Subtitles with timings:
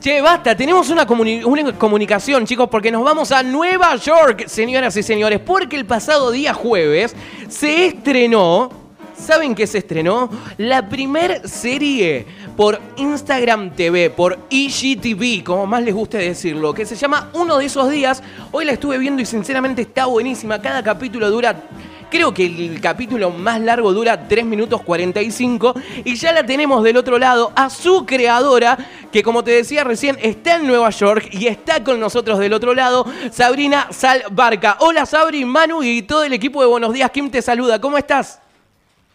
[0.00, 4.96] Che, basta, tenemos una, comuni- una comunicación, chicos, porque nos vamos a Nueva York, señoras
[4.96, 7.14] y señores, porque el pasado día jueves
[7.48, 8.68] se estrenó,
[9.16, 10.28] ¿saben qué se estrenó?
[10.58, 12.26] La primer serie
[12.56, 17.66] por Instagram TV, por IGTV, como más les guste decirlo, que se llama Uno de
[17.66, 18.24] esos días.
[18.50, 21.62] Hoy la estuve viendo y sinceramente está buenísima, cada capítulo dura...
[22.08, 25.74] Creo que el capítulo más largo dura 3 minutos 45
[26.04, 28.78] y ya la tenemos del otro lado a su creadora,
[29.10, 32.74] que como te decía recién está en Nueva York y está con nosotros del otro
[32.74, 34.76] lado, Sabrina Salbarca.
[34.80, 38.40] Hola Sabri, Manu y todo el equipo de Buenos Días, Kim te saluda, ¿cómo estás?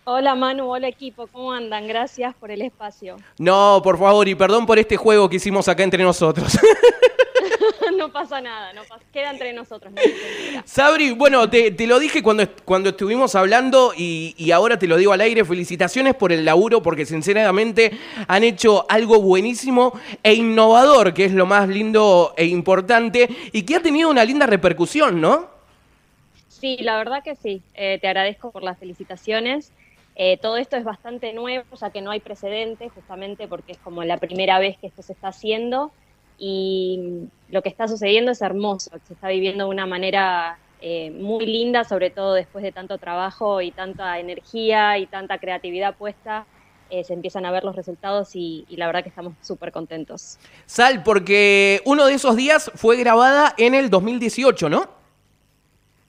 [0.03, 1.88] Hola Manu, hola equipo, ¿cómo andan?
[1.88, 3.17] Gracias por el espacio.
[3.38, 6.58] No, por favor, y perdón por este juego que hicimos acá entre nosotros.
[8.01, 9.93] no pasa nada, no pasa, queda entre nosotros.
[9.93, 10.01] No.
[10.65, 14.97] Sabri, bueno, te, te lo dije cuando, cuando estuvimos hablando y, y ahora te lo
[14.97, 17.91] digo al aire, felicitaciones por el laburo porque sinceramente
[18.27, 19.93] han hecho algo buenísimo
[20.23, 24.47] e innovador, que es lo más lindo e importante y que ha tenido una linda
[24.47, 25.49] repercusión, ¿no?
[26.47, 27.61] Sí, la verdad que sí.
[27.75, 29.71] Eh, te agradezco por las felicitaciones.
[30.15, 34.03] Eh, todo esto es bastante nuevo, ya que no hay precedentes, justamente porque es como
[34.03, 35.91] la primera vez que esto se está haciendo.
[36.44, 41.45] Y lo que está sucediendo es hermoso, se está viviendo de una manera eh, muy
[41.45, 46.48] linda, sobre todo después de tanto trabajo y tanta energía y tanta creatividad puesta.
[46.89, 50.38] eh, se empiezan a ver los resultados y, y la verdad que estamos súper contentos.
[50.66, 54.89] Sal, porque uno de esos días fue grabada en el 2018, ¿no?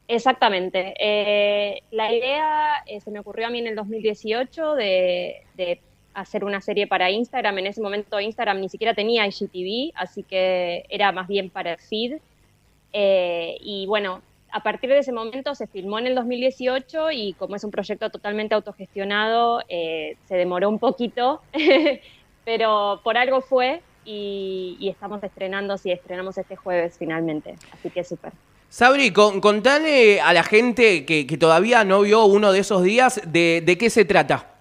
[0.08, 0.94] Exactamente.
[0.98, 5.80] Eh, la idea eh, se me ocurrió a mí en el 2018 de, de
[6.14, 7.58] hacer una serie para Instagram.
[7.58, 11.78] En ese momento Instagram ni siquiera tenía IGTV, así que era más bien para el
[11.78, 12.18] feed.
[12.92, 17.56] Eh, y bueno, a partir de ese momento se filmó en el 2018 y como
[17.56, 21.40] es un proyecto totalmente autogestionado, eh, se demoró un poquito,
[22.44, 28.32] pero por algo fue y, estamos estrenando, sí, estrenamos este jueves finalmente, así que súper.
[28.68, 33.76] Sabri, con, contale a la gente que, todavía no vio uno de esos días de
[33.78, 34.51] qué se trata.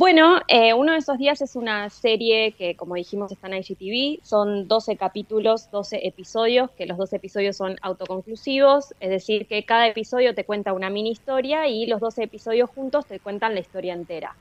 [0.00, 4.24] Bueno, eh, uno de esos días es una serie que, como dijimos, está en IGTV.
[4.24, 9.86] Son 12 capítulos, 12 episodios, que los 12 episodios son autoconclusivos, es decir, que cada
[9.88, 13.92] episodio te cuenta una mini historia y los 12 episodios juntos te cuentan la historia
[13.92, 14.34] entera.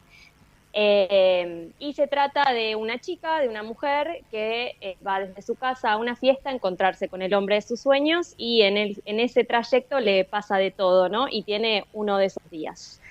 [0.72, 5.56] Eh, y se trata de una chica, de una mujer que eh, va desde su
[5.56, 9.44] casa a una fiesta a encontrarse con el hombre de sus sueños y en, ese
[9.44, 11.28] trayecto le pasa de todo, ¿no?
[11.30, 13.02] Y tiene uno de esos días.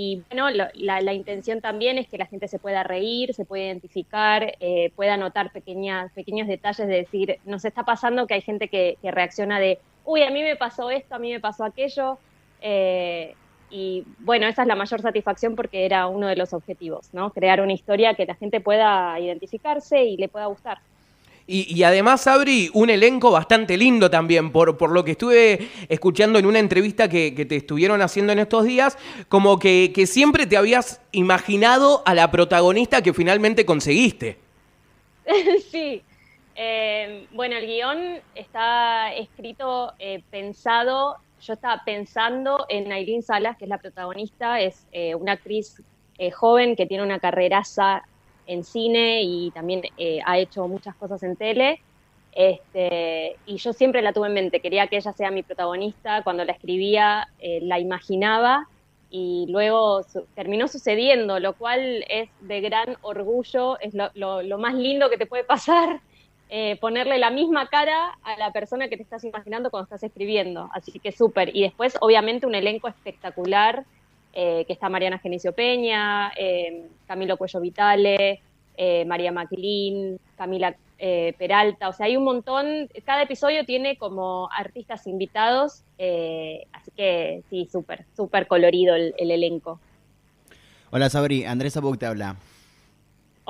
[0.00, 3.64] Y bueno, la, la intención también es que la gente se pueda reír, se pueda
[3.64, 8.68] identificar, eh, pueda notar pequeñas, pequeños detalles de decir, nos está pasando que hay gente
[8.68, 12.20] que, que reacciona de, uy, a mí me pasó esto, a mí me pasó aquello.
[12.60, 13.38] eh,
[13.70, 17.32] y bueno, esa es la mayor satisfacción porque era uno de los objetivos, ¿no?
[17.32, 20.78] Crear una historia que la gente pueda identificarse y le pueda gustar.
[21.50, 26.38] Y, y además, Sabri, un elenco bastante lindo también, por, por lo que estuve escuchando
[26.38, 28.98] en una entrevista que, que te estuvieron haciendo en estos días,
[29.30, 34.36] como que, que siempre te habías imaginado a la protagonista que finalmente conseguiste.
[35.70, 36.02] sí.
[36.54, 43.64] Eh, bueno, el guion está escrito, eh, pensado, yo estaba pensando en Aileen Salas, que
[43.64, 45.80] es la protagonista, es eh, una actriz
[46.18, 48.02] eh, joven que tiene una carreraza
[48.48, 51.80] en cine y también eh, ha hecho muchas cosas en tele.
[52.32, 56.44] Este, y yo siempre la tuve en mente, quería que ella sea mi protagonista, cuando
[56.44, 58.66] la escribía eh, la imaginaba.
[59.10, 65.08] Y luego su- terminó sucediendo, lo cual es de gran orgullo, es lo, más lindo
[65.10, 66.02] que te puede pasar,
[66.48, 70.68] eh, ponerle la misma cara a la persona que te estás imaginando cuando estás escribiendo,
[70.74, 71.54] así que súper.
[71.56, 73.86] Y después, obviamente, un elenco espectacular,
[74.40, 78.40] eh, que está Mariana Genicio Peña, eh, Camilo Cuello Vitale,
[78.76, 85.08] eh, María Maclín, Camila Peralta, o sea, hay un montón, cada episodio tiene como artistas
[85.08, 89.80] invitados, así que sí, súper, súper colorido el, el elenco.
[90.90, 92.36] Hola Sabri, Andrés Abuc te habla.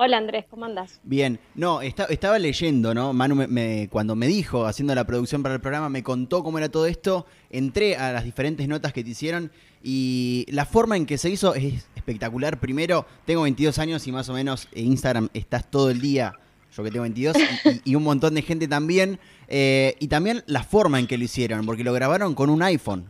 [0.01, 1.01] Hola Andrés, ¿cómo andás?
[1.03, 3.11] Bien, no, esta- estaba leyendo, ¿no?
[3.11, 6.57] Manu me- me- cuando me dijo, haciendo la producción para el programa, me contó cómo
[6.57, 9.51] era todo esto, entré a las diferentes notas que te hicieron
[9.83, 12.61] y la forma en que se hizo es espectacular.
[12.61, 16.31] Primero, tengo 22 años y más o menos en Instagram estás todo el día,
[16.73, 19.19] yo que tengo 22, y, y- y un montón de gente también.
[19.49, 23.09] eh, y también la forma en que lo hicieron, porque lo grabaron con un iPhone.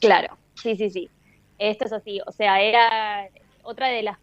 [0.00, 1.08] Claro, sí, sí, sí.
[1.58, 2.18] Esto es así.
[2.26, 3.28] O sea, era
[3.62, 4.18] otra de las...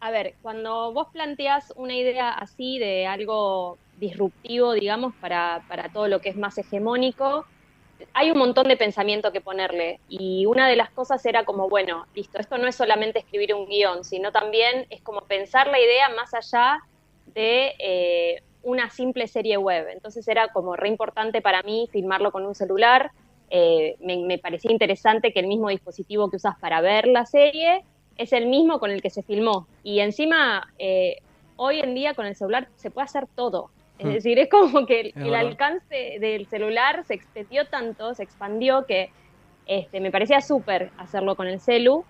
[0.00, 6.06] A ver, cuando vos planteás una idea así de algo disruptivo, digamos, para, para todo
[6.06, 7.44] lo que es más hegemónico,
[8.14, 12.06] hay un montón de pensamiento que ponerle y una de las cosas era como, bueno,
[12.14, 16.08] listo, esto no es solamente escribir un guion, sino también es como pensar la idea
[16.10, 16.80] más allá
[17.26, 19.88] de eh, una simple serie web.
[19.90, 23.10] Entonces era como re importante para mí filmarlo con un celular.
[23.50, 27.82] Eh, me, parecía interesante que el mismo dispositivo que usas para ver la serie
[28.18, 29.66] es el mismo con el que se filmó.
[29.82, 31.18] Y encima, eh,
[31.56, 33.70] hoy en día con el celular se puede hacer todo.
[33.98, 34.12] Es hmm.
[34.12, 39.10] decir, es como que el, alcance del celular se extendió tanto, se expandió que
[39.66, 42.04] este, me parecía súper hacerlo con el celu.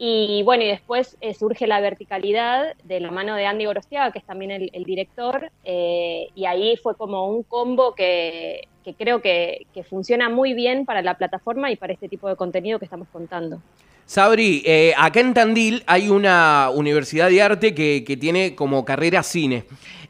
[0.00, 4.20] Y bueno, y después eh, surge la verticalidad de la mano de Andy Gorostiaga, que
[4.20, 10.28] es también el, director, eh, y ahí fue como un combo que, creo que, funciona
[10.28, 13.60] muy bien para la plataforma y para este tipo de contenido que estamos contando.
[14.08, 19.22] Sabri, eh, acá en Tandil hay una universidad de arte que, que tiene como carrera
[19.22, 19.66] cine.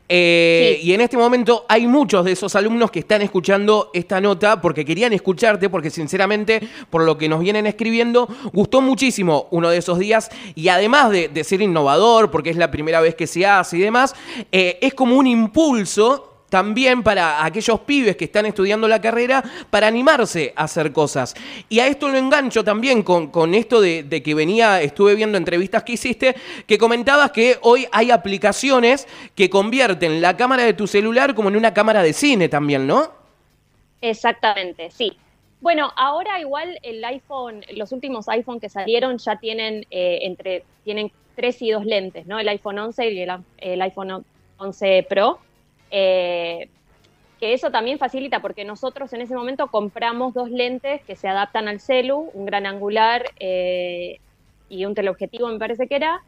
[0.09, 4.61] Eh, y en este momento hay muchos de esos alumnos que están escuchando esta nota
[4.61, 6.61] porque querían escucharte, porque sinceramente,
[6.91, 11.43] por lo que nos vienen escribiendo, gustó muchísimo uno de esos días y además de,
[11.43, 14.15] ser innovador, porque es la primera vez que se hace y demás,
[14.53, 19.87] eh, es como un impulso también para aquellos pibes que están estudiando la carrera para
[19.87, 21.35] animarse a hacer cosas.
[21.69, 25.83] Y a esto lo engancho también con, con esto de, que venía, estuve viendo entrevistas
[25.83, 26.35] que hiciste,
[26.67, 31.56] que comentabas que hoy hay aplicaciones que convierten la cámara de tu celular como en
[31.56, 33.12] una cámara de cine también, ¿no?
[34.00, 35.17] Exactamente, sí.
[35.61, 41.11] Bueno, ahora igual el iPhone, los últimos iPhone que salieron ya tienen eh, entre tienen
[41.35, 42.39] tres y dos lentes, ¿no?
[42.39, 44.25] El iPhone 11 y el, el iPhone
[44.59, 45.41] 11 Pro.
[45.90, 46.69] Eh,
[47.40, 51.69] que eso también facilita porque nosotros en ese momento compramos dos lentes que se adaptan
[51.69, 54.19] al celu, un gran angular eh,
[54.69, 56.20] y un teleobjetivo me parece que era,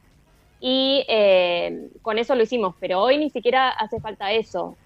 [0.61, 4.77] y eh, con eso lo hicimos, pero hoy ni siquiera hace falta eso.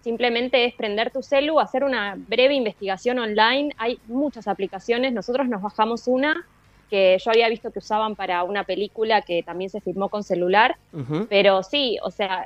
[0.00, 5.60] simplemente es prender tu celu, hacer una breve investigación online, hay muchas aplicaciones, nosotros nos
[5.60, 6.46] bajamos una
[6.90, 10.76] que yo había visto que usaban para una película que también se filmó con celular,
[11.28, 12.44] pero sí, o sea,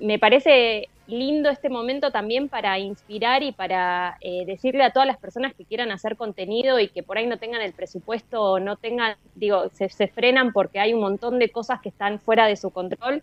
[0.00, 5.18] me parece lindo este momento también para inspirar y para eh, decirle a todas las
[5.18, 8.76] personas que quieran hacer contenido y que por ahí no tengan el presupuesto o no
[8.76, 12.56] tengan, digo, se, se, frenan porque hay un montón de cosas que están fuera de
[12.56, 13.22] su control,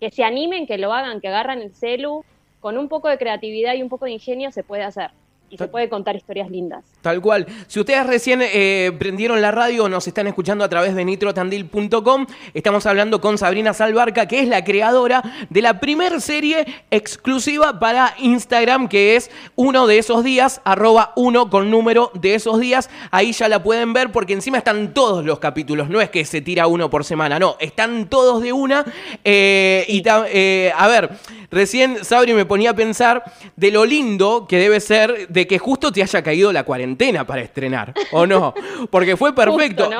[0.00, 2.24] que se animen, que lo hagan, que agarran el celu,
[2.60, 5.10] con un poco de creatividad y un poco de ingenio se puede hacer
[5.54, 6.84] y se puede contar historias lindas.
[7.00, 7.46] Tal cual.
[7.68, 12.26] Si ustedes recién eh, prendieron la radio o nos están escuchando a través de nitrotandil.com,
[12.54, 18.14] estamos hablando con Sabrina Salvarca, que es la creadora de la primer serie exclusiva para
[18.18, 22.90] Instagram, que es uno de esos días, arroba uno con número de esos días.
[23.12, 26.40] Ahí ya la pueden ver porque encima están todos los capítulos, no es que se
[26.40, 28.84] tira uno por semana, no, están todos de una.
[29.22, 31.10] Eh, y eh, a ver,
[31.52, 33.22] recién Sabri me ponía a pensar
[33.54, 37.42] de lo lindo que debe ser de que justo te haya caído la cuarentena para
[37.42, 38.54] estrenar, ¿o no?
[38.90, 39.90] Porque fue perfecto.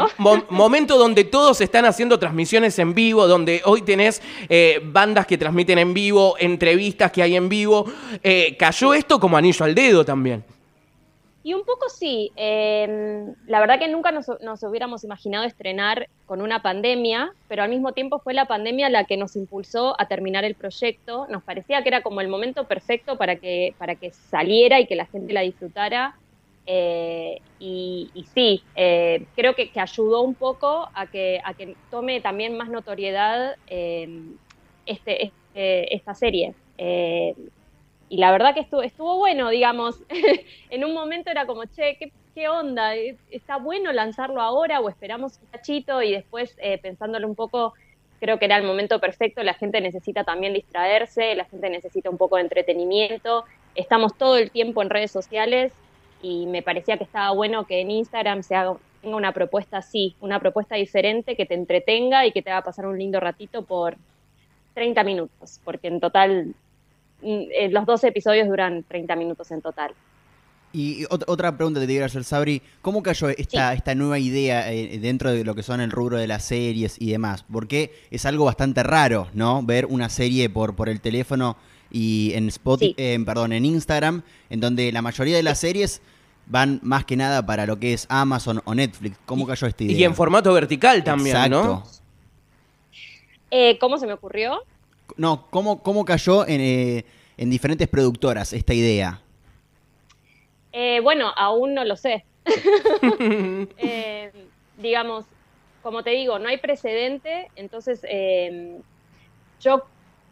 [0.51, 5.79] momento donde todos están haciendo transmisiones en vivo, donde hoy tenés eh, bandas que transmiten
[5.79, 7.85] en vivo, entrevistas que hay en vivo.
[8.23, 10.45] Eh, cayó esto como anillo al dedo también.
[11.45, 12.33] Y un poco sí.
[12.37, 14.29] Em, la verdad que nunca nos,
[14.63, 19.19] hubiéramos imaginado estrenar con una pandemia, pero al mismo tiempo fue la pandemia la que
[19.19, 21.27] nos impulsó a terminar el proyecto.
[21.29, 24.97] Nos parecía que era como el momento perfecto para que, para que saliera y que
[24.97, 26.17] la gente la disfrutara.
[26.67, 32.57] Eh, y, sí, eh, creo que, ayudó un poco a que, a que tome también
[32.57, 34.39] más notoriedad em,
[34.87, 36.55] este, este, esta serie.
[38.09, 39.97] Y la verdad que estuvo, estuvo bueno, digamos.
[40.71, 41.99] en un momento era como, che,
[42.35, 42.95] ¿qué, onda?
[43.31, 46.03] ¿Está bueno lanzarlo ahora o esperamos un cachito?
[46.03, 47.75] Y después, eh, pensándolo un poco,
[48.21, 49.43] creo que era el momento perfecto.
[49.43, 53.45] La gente necesita también distraerse, la gente necesita un poco de entretenimiento.
[53.75, 55.73] Estamos todo el tiempo en redes sociales
[56.23, 60.17] y me parecía que estaba bueno que en Instagram se haga tenga una propuesta así,
[60.21, 63.97] una propuesta diferente que te entretenga y que te haga pasar un lindo ratito por
[64.73, 66.55] 30 minutos, porque en total
[67.71, 69.93] los 12 episodios duran 30 minutos en total.
[70.75, 74.99] Y otra pregunta que te quiero hacer, Sabri, ¿cómo cayó esta, esta nueva idea eh,
[74.99, 77.45] dentro de lo que son el rubro de las series y demás?
[77.51, 79.63] Porque es algo bastante raro, ¿no?
[79.63, 81.57] Ver una serie por, por el teléfono
[81.93, 86.03] y en Spotify, eh, perdón, en Instagram, en donde la mayoría de las series
[86.47, 89.17] van más que nada para lo que es Amazon o Netflix.
[89.27, 89.97] ¿Cómo cayó esta idea?
[89.97, 91.85] Y en formato vertical también, ¿no?
[93.79, 94.65] ¿Cómo se me ocurrió?
[95.17, 97.05] No, ¿cómo, cómo cayó en, eh,
[97.37, 99.21] en diferentes productoras esta idea?
[100.73, 102.25] Eh, bueno, aún no lo sé.
[103.79, 104.33] Eh,
[104.79, 105.25] digamos,
[105.83, 108.03] como te digo, no hay precedente, entonces
[109.61, 109.85] yo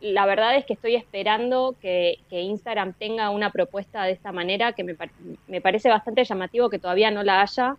[0.03, 4.85] la verdad es que estoy esperando que, Instagram tenga una propuesta de esta manera, que
[4.85, 7.77] me, parece bastante llamativo que todavía no la haya.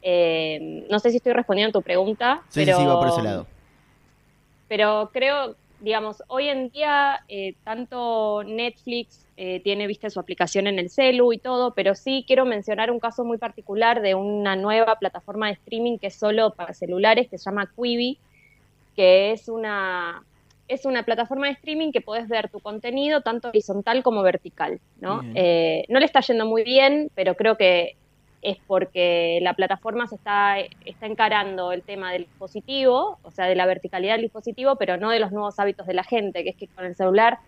[0.00, 2.42] Eh, no sé si estoy respondiendo a tu pregunta.
[2.48, 3.46] Sí, pero, sí, va por ese lado.
[4.66, 10.78] Pero creo, digamos, hoy en día eh, tanto Netflix eh, tiene, viste, su aplicación en
[10.78, 14.96] el celu y todo, pero sí quiero mencionar un caso muy particular de una nueva
[14.96, 18.18] plataforma de streaming que es solo para celulares, que se llama Quibi,
[18.96, 20.24] que es una,
[20.66, 25.22] es una plataforma de streaming que puedes ver tu contenido tanto horizontal como vertical, ¿no?
[25.34, 27.96] Eh, no le está yendo muy bien, pero creo que
[28.42, 33.56] es porque la plataforma se está, está encarando el tema del dispositivo, o sea, de
[33.56, 36.56] la verticalidad del dispositivo, pero no de los nuevos hábitos de la gente, que es
[36.56, 37.38] que con el celular,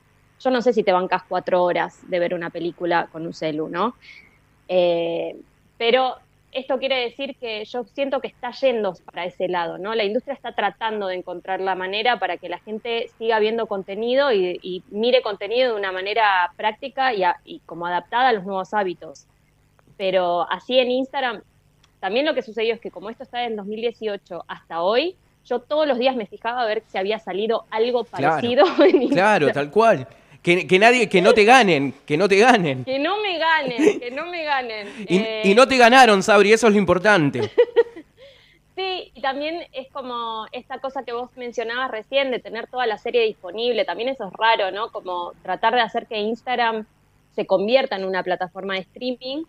[0.41, 3.69] yo no sé si te bancas cuatro horas de ver una película con un celu,
[3.69, 3.95] ¿no?
[4.69, 5.37] Eh,
[5.79, 6.17] pero
[6.53, 9.95] esto quiere decir que yo siento que está yendo para ese lado, ¿no?
[9.95, 14.33] La industria está tratando de encontrar la manera para que la gente siga viendo contenido
[14.33, 19.29] y, mire contenido de una manera práctica y, y como adaptada a los nuevos hábitos
[20.01, 21.43] pero así en Instagram,
[22.01, 25.15] también lo que sucedió es que como esto está en 2018 hasta hoy,
[25.45, 29.09] yo todos los días me fijaba a ver si había salido algo parecido claro, en
[29.11, 30.09] Claro, tal cual.
[30.43, 32.83] Que, nadie, que no te ganen, que no te ganen.
[32.87, 34.89] Que no me ganen, que no me ganen.
[35.07, 37.51] y, y no te ganaron, Sabri, eso es lo importante.
[38.77, 42.97] Sí, y también es como esta cosa que vos mencionabas recién de tener toda la
[42.97, 44.91] serie disponible, también eso es raro, ¿no?
[44.91, 46.87] Como tratar de hacer que Instagram
[47.35, 49.45] se convierta en una plataforma de streaming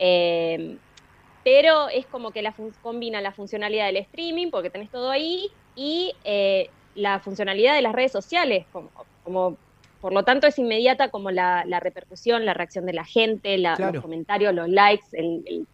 [0.00, 0.78] eh,
[1.44, 6.12] pero es como que la combina la funcionalidad del streaming, porque tenés todo ahí, y
[6.24, 8.66] eh, la funcionalidad de las redes sociales,
[9.22, 9.56] como,
[10.00, 14.54] por lo tanto es inmediata como la, repercusión, la reacción de la gente, los comentarios,
[14.54, 15.66] los likes, el, el,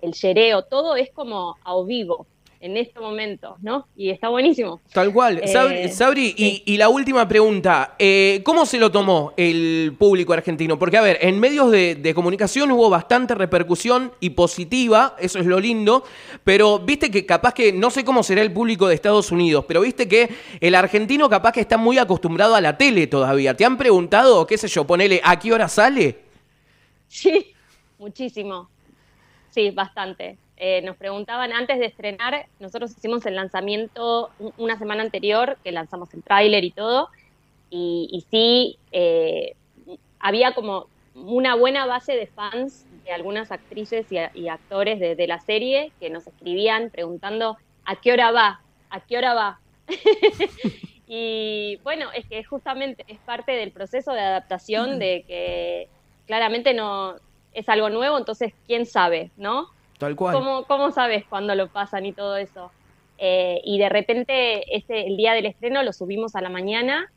[0.00, 2.26] el yereo, todo es como a vivo
[2.62, 3.88] en este momento, ¿no?
[3.96, 4.80] Y está buenísimo.
[4.92, 5.40] Tal cual.
[5.42, 10.78] Eh, Sabri, y, la última pregunta, eh, ¿cómo se lo tomó el público argentino?
[10.78, 15.58] Porque, a ver, en medios de, comunicación hubo bastante repercusión y positiva, eso es lo
[15.58, 16.04] lindo,
[16.44, 19.80] pero viste que capaz que, no sé cómo será el público de Estados Unidos, pero
[19.80, 20.28] viste que
[20.60, 23.56] el argentino capaz que está muy acostumbrado a la tele todavía.
[23.56, 26.20] ¿Te han preguntado, qué sé yo, ponele, a qué hora sale?
[27.08, 27.52] Sí,
[27.98, 28.70] muchísimo.
[29.50, 30.38] Sí, bastante.
[30.64, 36.14] Eh, nos preguntaban antes de estrenar, nosotros hicimos el lanzamiento una semana anterior, que lanzamos
[36.14, 37.08] el tráiler y todo,
[37.68, 39.56] y, sí, eh,
[40.20, 45.90] había como una buena base de fans de algunas actrices y, actores de, la serie
[45.98, 49.58] que nos escribían preguntando a qué hora va, a qué hora va.
[51.08, 55.88] y bueno, es que justamente es parte del proceso de adaptación de que
[56.28, 57.16] claramente no
[57.52, 59.66] es algo nuevo, entonces quién sabe, ¿no?
[60.66, 62.70] ¿Cómo, sabes cuándo lo pasan y todo eso?
[63.18, 67.10] Eh, y de repente ese, el día del estreno lo subimos a la mañana,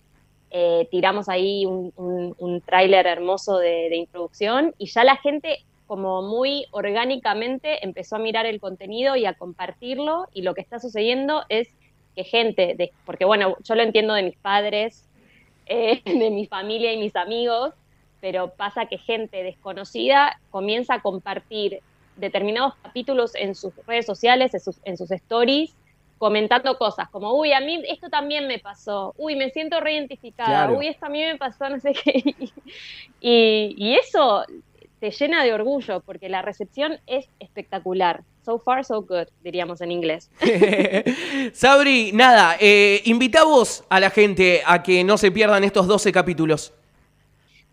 [0.52, 6.66] eh, tiramos ahí un, un, tráiler hermoso de, introducción y ya la gente como muy
[6.72, 11.70] orgánicamente empezó a mirar el contenido y a compartirlo y lo que está sucediendo es
[12.16, 15.10] que gente, porque bueno, yo lo entiendo de mis padres,
[15.66, 17.74] eh, de mi familia y mis amigos,
[18.22, 21.82] pero pasa que gente desconocida comienza a compartir
[22.18, 25.76] determinados capítulos en sus redes sociales, en sus, en sus stories,
[26.18, 30.88] comentando cosas como, uy, a mí esto también me pasó, uy, me siento reidentificada, uy,
[30.88, 32.24] esto a mí me pasó, no sé qué.
[33.22, 34.46] Y, y, eso
[35.00, 38.24] te llena de orgullo porque la recepción es espectacular.
[38.44, 40.30] So far, so good, diríamos en inglés.
[41.54, 46.12] Sabri, nada, eh, invita vos a la gente a que no se pierdan estos 12
[46.12, 46.72] capítulos.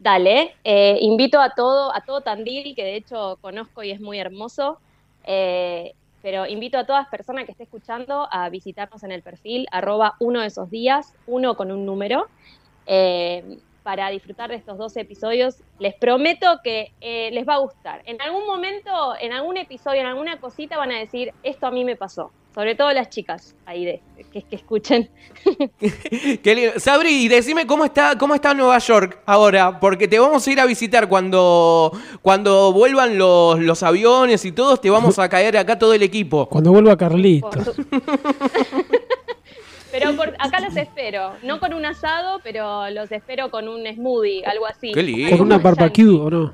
[0.03, 4.19] Dale, eh, invito a todo, a todo Tandil, que de hecho conozco y es muy
[4.19, 4.81] hermoso,
[5.23, 10.17] eh, pero invito a todas personas que esté escuchando a visitarnos en el perfil arroba
[10.19, 12.27] uno de esos días, uno con un número,
[12.87, 15.63] eh, para disfrutar de estos 12 episodios.
[15.79, 18.03] Les prometo que les va a gustar.
[18.05, 21.85] En algún momento, en algún episodio, en alguna cosita van a decir, esto a mí
[21.85, 24.01] me pasó sobre todo las chicas ahí de,
[24.33, 25.09] que, que escuchen.
[26.77, 30.67] Sabri, decime cómo está, cómo está Nueva York ahora, porque te vamos a ir a
[30.67, 35.95] visitar cuando, cuando vuelvan los, los aviones y todos, te vamos a caer acá todo
[35.95, 36.47] el equipo.
[36.47, 37.75] Cuando vuelva Carlitos.
[39.93, 44.67] pero acá los espero, no con un asado, pero los espero con un smoothie, algo
[44.67, 44.93] así.
[44.93, 46.53] Con una barbecue, ¿o no?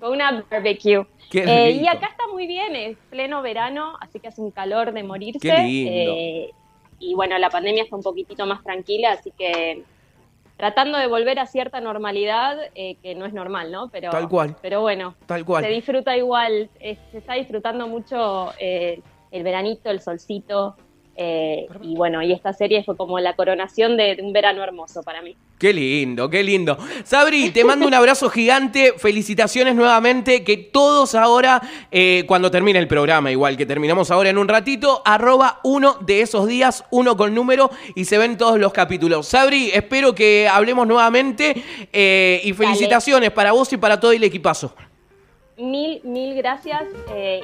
[0.00, 1.06] Con una barbecue.
[1.32, 5.02] Eh, y acá está muy bien, es pleno verano, así que hace un calor de
[5.02, 5.48] morirse.
[5.48, 6.50] Eh,
[6.98, 9.84] y bueno, la pandemia está un poquitito más tranquila, así que
[10.56, 13.88] tratando de volver a cierta normalidad, eh, que no es normal, ¿no?
[13.88, 14.56] Pero, Tal cual.
[14.60, 15.64] Pero bueno, Tal cual.
[15.64, 19.02] se disfruta igual, se está disfrutando mucho el
[19.42, 20.76] veranito, el solcito.
[21.16, 25.20] Eh, y bueno, y esta serie fue como la coronación de, un verano hermoso para
[25.20, 25.36] mí.
[25.58, 26.78] Qué lindo, qué lindo.
[27.04, 32.88] Sabri, te mando un abrazo gigante, felicitaciones nuevamente, que todos ahora, eh, cuando termine el
[32.88, 37.34] programa, igual que terminamos ahora en un ratito, arroba uno de esos días, uno con
[37.34, 39.26] número, y se ven todos los capítulos.
[39.28, 41.62] Sabri, espero que hablemos nuevamente
[41.92, 44.74] eh, y felicitaciones para vos y para todo el equipazo.
[45.60, 46.82] Mil, mil gracias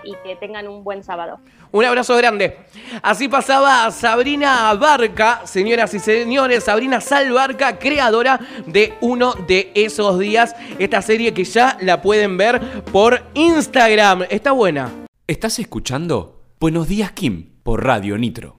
[0.05, 1.39] y que tengan un buen sábado.
[1.73, 2.57] Un abrazo grande.
[3.03, 10.55] Así pasaba Sabrina Barca, señoras y señores, Sabrina Salbarca, creadora de uno de esos días.
[10.79, 14.25] Esta serie que ya la pueden ver por Instagram.
[14.31, 14.91] Está buena.
[15.27, 16.45] ¿Estás escuchando?
[16.61, 18.55] Buenos días, Kim, por Radio Nitro.